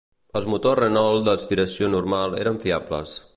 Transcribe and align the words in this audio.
Els 0.39 0.45
motors 0.53 0.79
Renault 0.79 1.27
d'aspiració 1.27 1.91
normal 1.97 2.35
eren 2.43 2.59
fiables. 2.65 3.15